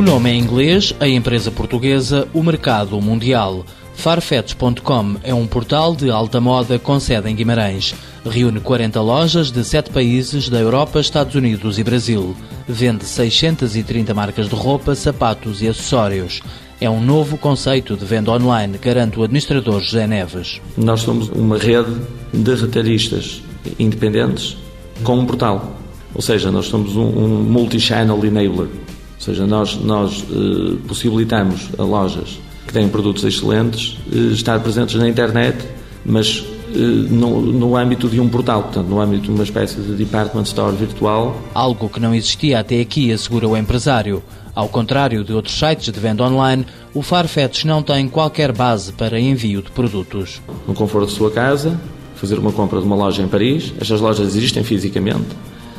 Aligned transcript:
O 0.00 0.02
nome 0.02 0.30
é 0.30 0.34
inglês, 0.34 0.94
a 0.98 1.06
empresa 1.06 1.50
portuguesa, 1.50 2.26
o 2.32 2.42
mercado 2.42 2.98
mundial. 3.02 3.66
Farfetch.com 3.92 5.16
é 5.22 5.34
um 5.34 5.46
portal 5.46 5.94
de 5.94 6.10
alta 6.10 6.40
moda 6.40 6.78
com 6.78 6.98
sede 6.98 7.28
em 7.28 7.36
Guimarães. 7.36 7.94
Reúne 8.24 8.60
40 8.60 8.98
lojas 9.02 9.50
de 9.50 9.62
7 9.62 9.90
países 9.90 10.48
da 10.48 10.58
Europa, 10.58 11.00
Estados 11.00 11.34
Unidos 11.34 11.78
e 11.78 11.84
Brasil. 11.84 12.34
Vende 12.66 13.04
630 13.04 14.14
marcas 14.14 14.48
de 14.48 14.54
roupa, 14.54 14.94
sapatos 14.94 15.60
e 15.60 15.68
acessórios. 15.68 16.40
É 16.80 16.88
um 16.88 17.04
novo 17.04 17.36
conceito 17.36 17.94
de 17.94 18.06
venda 18.06 18.32
online, 18.32 18.78
garante 18.78 19.20
o 19.20 19.22
administrador 19.22 19.82
José 19.82 20.06
Neves. 20.06 20.62
Nós 20.78 21.02
somos 21.02 21.28
uma 21.28 21.58
rede 21.58 21.94
de 22.32 22.54
retalhistas 22.54 23.42
independentes 23.78 24.56
com 25.04 25.18
um 25.18 25.26
portal. 25.26 25.76
Ou 26.14 26.22
seja, 26.22 26.50
nós 26.50 26.64
somos 26.64 26.96
um, 26.96 27.02
um 27.02 27.42
multi-channel 27.42 28.18
enabler. 28.24 28.68
Ou 29.20 29.24
seja, 29.24 29.46
nós, 29.46 29.76
nós 29.76 30.24
eh, 30.30 30.76
possibilitamos 30.88 31.68
a 31.78 31.82
lojas 31.82 32.40
que 32.66 32.72
têm 32.72 32.88
produtos 32.88 33.22
excelentes 33.22 33.98
eh, 34.10 34.32
estar 34.32 34.58
presentes 34.60 34.94
na 34.94 35.06
internet, 35.06 35.58
mas 36.06 36.42
eh, 36.74 36.78
no, 36.78 37.42
no, 37.42 37.76
âmbito 37.76 38.08
de 38.08 38.18
um 38.18 38.30
portal, 38.30 38.62
portanto, 38.62 38.86
no 38.86 38.98
âmbito 38.98 39.24
de 39.24 39.30
uma 39.30 39.44
espécie 39.44 39.78
de 39.78 39.94
department 39.94 40.44
store 40.44 40.74
virtual. 40.74 41.36
Algo 41.52 41.90
que 41.90 42.00
não 42.00 42.14
existia 42.14 42.60
até 42.60 42.80
aqui, 42.80 43.12
assegura 43.12 43.46
o 43.46 43.54
empresário. 43.54 44.22
Ao 44.54 44.70
contrário 44.70 45.22
de 45.22 45.34
outros 45.34 45.58
sites 45.58 45.92
de 45.92 46.00
venda 46.00 46.24
online, 46.24 46.64
o 46.94 47.02
Farfetch 47.02 47.66
não 47.66 47.82
tem 47.82 48.08
qualquer 48.08 48.52
base 48.52 48.90
para 48.90 49.20
envio 49.20 49.60
de 49.60 49.70
produtos. 49.70 50.40
No 50.66 50.72
conforto 50.72 51.08
de 51.08 51.12
sua 51.12 51.30
casa, 51.30 51.78
fazer 52.14 52.38
uma 52.38 52.52
compra 52.52 52.80
de 52.80 52.86
uma 52.86 52.96
loja 52.96 53.22
em 53.22 53.28
Paris, 53.28 53.70
estas 53.78 54.00
lojas 54.00 54.34
existem 54.34 54.64
fisicamente, 54.64 55.28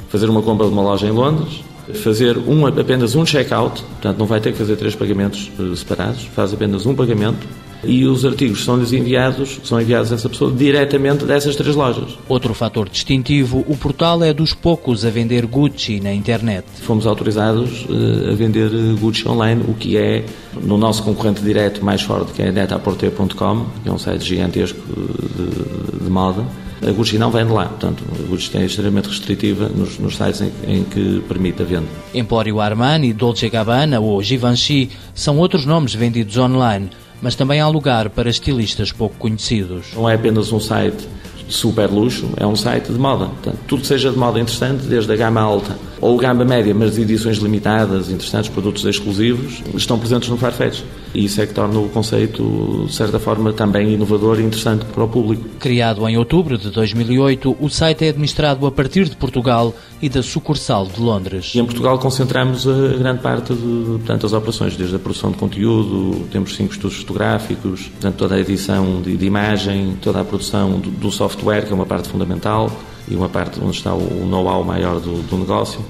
fazer 0.10 0.30
uma 0.30 0.44
compra 0.44 0.68
de 0.68 0.74
uma 0.74 0.84
loja 0.84 1.08
em 1.08 1.12
Londres, 1.12 1.64
fazer 2.04 2.38
um, 2.38 2.66
apenas 2.66 3.16
um 3.16 3.26
check-out, 3.26 3.82
portanto 3.84 4.18
não 4.18 4.26
vai 4.26 4.40
ter 4.40 4.52
que 4.52 4.58
fazer 4.58 4.76
três 4.76 4.96
pagamentos 4.96 5.52
eh, 5.60 5.76
separados, 5.76 6.24
faz 6.36 6.54
apenas 6.54 6.86
um 6.86 6.96
pagamento 6.96 7.48
e 7.84 8.06
os 8.06 8.26
artigos 8.26 8.64
são-lhes 8.64 8.94
enviados, 8.94 9.60
são 9.64 9.82
enviados 9.82 10.12
a 10.12 10.16
essa 10.16 10.30
pessoa 10.30 10.52
diretamente 10.52 11.26
dessas 11.26 11.56
três 11.56 11.76
lojas. 11.76 12.18
Outro 12.28 12.54
fator 12.54 12.88
distintivo, 12.88 13.66
o 13.68 13.76
portal 13.76 14.24
é 14.24 14.34
dos 14.34 14.54
poucos 14.54 15.04
a 15.06 15.10
vender 15.10 15.46
Gucci 15.46 16.00
na 16.00 16.14
internet. 16.14 16.66
Fomos 16.82 17.08
autorizados 17.08 17.86
uh, 17.86 18.32
a 18.32 18.36
vender 18.36 18.70
Gucci 19.00 19.28
online, 19.28 19.64
o 19.68 19.74
que 19.74 19.98
é 19.98 20.24
no 20.62 20.78
nosso 20.78 21.04
concorrente 21.04 21.42
direto 21.42 21.84
mais 21.84 22.02
forte, 22.02 22.34
que 22.34 22.42
é 22.42 22.52
netaporter.com, 22.52 23.66
que 23.84 23.90
é 23.90 23.92
um 23.92 23.98
site 23.98 24.26
gigantesco 24.26 24.80
de, 24.80 26.04
de 26.04 26.10
moda. 26.10 26.46
A 26.82 26.92
Gucci 26.92 27.18
não 27.18 27.30
vende 27.30 27.52
lá, 27.52 27.66
portanto, 27.66 28.04
a 28.20 28.28
Gucci 28.28 28.58
é 28.58 28.66
extremamente 28.66 29.08
restritiva 29.08 29.70
nos, 29.70 30.00
nos 30.00 30.16
sites 30.18 30.42
em, 30.42 30.52
em, 30.68 30.84
que 30.84 31.24
permite 31.28 31.62
a 31.62 31.66
venda. 31.66 31.88
Empório 32.14 32.60
Armani, 32.60 33.14
Dolce 33.14 33.50
Gabbana 33.50 34.00
ou 34.00 34.22
Givenchy 34.22 34.90
são 35.14 35.38
outros 35.38 35.66
nomes 35.66 35.94
vendidos 35.94 36.38
online 36.38 36.90
mas 37.22 37.36
também 37.36 37.60
há 37.62 37.68
lugar 37.68 38.10
para 38.10 38.30
estilistas 38.30 38.92
pouco 38.92 39.16
conhecidos. 39.18 39.94
Não 39.94 40.10
é 40.10 40.16
apenas 40.16 40.52
um 40.52 40.60
site 40.60 41.08
super 41.48 41.88
luxo, 41.90 42.30
é 42.36 42.48
um 42.48 42.56
site 42.56 42.92
de 42.92 42.98
moda. 42.98 43.28
Portanto, 43.28 43.60
tudo 43.68 43.82
que 43.82 43.88
seja 43.88 44.10
de 44.10 44.18
moda 44.18 44.40
interessante, 44.40 44.88
desde 44.88 45.14
a 45.14 45.16
gama 45.16 45.40
alta 45.40 45.78
ou 46.02 46.18
gama 46.18 46.44
média, 46.44 46.74
mas 46.74 46.96
de 46.96 47.02
edições 47.02 47.38
limitadas, 47.38 48.10
interessantes, 48.10 48.50
produtos 48.50 48.84
exclusivos, 48.86 49.62
estão 49.76 50.00
presentes 50.00 50.30
no 50.30 50.38
Farfetch. 50.38 50.82
E 51.14 51.26
isso 51.26 51.40
é 51.42 51.46
que 51.46 51.54
torna 51.54 51.80
o 51.80 51.90
conceito, 51.90 52.86
de 52.88 52.94
certa 52.94 53.20
forma, 53.20 53.54
também 53.54 53.94
inovador 53.94 54.40
e 54.40 54.44
interessante 54.44 54.84
para 54.86 55.04
o 55.04 55.08
público. 55.08 55.44
Criado 55.60 56.08
em 56.08 56.18
outubro 56.18 56.58
de 56.58 56.72
2008, 56.72 57.56
o 57.60 57.70
site 57.70 58.06
é 58.06 58.10
administrado 58.10 58.66
a 58.66 58.72
partir 58.72 59.08
de 59.08 59.16
Portugal 59.16 59.76
e 60.02 60.10
da 60.10 60.24
sucursal 60.24 60.88
de 60.88 61.00
Londres. 61.00 61.52
E 61.54 61.60
em 61.60 61.66
Portugal 61.66 62.00
concentramos 62.00 62.68
a 62.68 62.98
grande 62.98 63.22
parte 63.22 63.54
de, 63.54 63.98
portanto, 64.00 64.24
das 64.24 64.34
operações, 64.34 64.76
desde 64.76 64.96
a 64.96 65.00
produção 65.00 65.32
de 65.32 65.38
conteúdo, 65.38 66.28
temos 66.32 66.56
cinco 66.56 66.74
estudos 66.74 66.98
fotográficos, 66.98 67.88
portanto, 67.90 68.16
toda 68.16 68.36
a 68.36 68.40
edição 68.40 69.02
de, 69.02 69.16
de 69.16 69.26
imagem, 69.26 69.98
toda 70.02 70.22
a 70.22 70.26
produção 70.26 70.80
do, 70.80 70.90
do 70.90 71.12
software, 71.12 71.66
que 71.66 71.72
é 71.72 71.76
uma 71.76 71.86
parte 71.86 72.10
fundamental, 72.10 72.72
e 73.08 73.16
uma 73.16 73.30
parte 73.30 73.60
onde 73.62 73.78
está 73.78 73.94
o 73.94 74.26
know-how 74.26 74.64
maior 74.64 75.00
do, 75.00 75.22
do 75.24 75.38
negócio, 75.38 75.84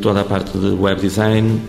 toda 0.00 0.20
a 0.20 0.24
parte 0.24 0.56
de 0.56 0.68
web 0.68 1.00
design, 1.00 1.60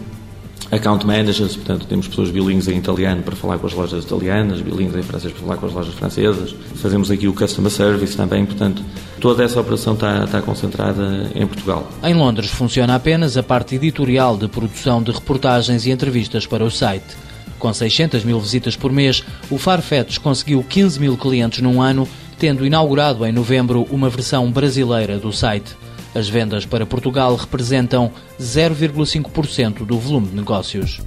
account 0.71 1.05
managers, 1.05 1.55
portanto 1.55 1.85
temos 1.87 2.07
pessoas 2.07 2.29
bilingues 2.29 2.67
em 2.67 2.77
italiano 2.77 3.23
para 3.23 3.35
falar 3.35 3.57
com 3.57 3.67
as 3.67 3.73
lojas 3.73 4.03
italianas, 4.03 4.61
bilingues 4.61 4.95
em 4.95 5.01
francês 5.01 5.33
para 5.33 5.41
falar 5.41 5.57
com 5.57 5.65
as 5.65 5.73
lojas 5.73 5.93
francesas. 5.93 6.55
Fazemos 6.75 7.09
aqui 7.09 7.27
o 7.27 7.33
customer 7.33 7.71
service 7.71 8.15
também, 8.15 8.45
portanto 8.45 8.83
toda 9.19 9.43
essa 9.43 9.59
operação 9.59 9.93
está, 9.93 10.23
está 10.23 10.41
concentrada 10.41 11.29
em 11.33 11.45
Portugal. 11.47 11.89
Em 12.03 12.13
Londres 12.13 12.49
funciona 12.49 12.95
apenas 12.95 13.35
a 13.37 13.43
parte 13.43 13.75
editorial 13.75 14.37
de 14.37 14.47
produção 14.47 15.01
de 15.01 15.11
reportagens 15.11 15.85
e 15.85 15.91
entrevistas 15.91 16.45
para 16.45 16.63
o 16.63 16.69
site. 16.69 17.17
Com 17.57 17.73
600 17.73 18.23
mil 18.23 18.39
visitas 18.39 18.77
por 18.77 18.91
mês, 18.91 19.21
o 19.49 19.57
Farfetch 19.57 20.17
conseguiu 20.19 20.63
15 20.63 20.99
mil 20.99 21.17
clientes 21.17 21.61
num 21.61 21.81
ano 21.81 22.07
tendo 22.39 22.65
inaugurado 22.65 23.25
em 23.25 23.31
novembro 23.33 23.85
uma 23.91 24.09
versão 24.09 24.49
brasileira 24.49 25.19
do 25.19 25.31
site. 25.31 25.75
As 26.15 26.29
vendas 26.29 26.65
para 26.65 26.85
Portugal 26.85 27.35
representam 27.35 28.11
0,5% 28.39 29.85
do 29.85 29.99
volume 29.99 30.27
de 30.27 30.35
negócios. 30.35 31.01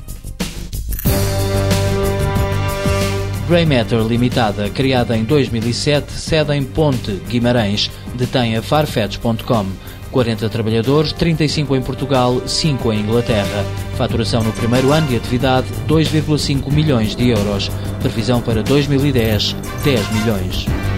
Grey 3.49 3.67
Matter 3.67 4.01
Limitada, 4.01 4.71
criada 4.71 5.17
em 5.17 5.25
2007, 5.25 6.13
sede 6.13 6.55
em 6.55 6.63
Ponte, 6.63 7.21
Guimarães, 7.29 7.91
detém 8.15 8.57
a 8.57 8.63
Farfetch.com. 8.63 9.67
40 10.13 10.49
trabalhadores, 10.51 11.13
35 11.13 11.75
em 11.75 11.83
Portugal, 11.83 12.47
5 12.47 12.93
em 12.93 13.01
Inglaterra. 13.01 13.65
Faturação 13.97 14.43
no 14.43 14.53
primeiro 14.53 14.93
ano 14.93 15.09
de 15.09 15.17
atividade, 15.17 15.67
2,5 15.89 16.71
milhões 16.71 17.17
de 17.17 17.31
euros. 17.31 17.71
Previsão 18.01 18.43
para 18.43 18.63
2010, 18.63 19.57
10 19.83 20.13
milhões. 20.13 20.92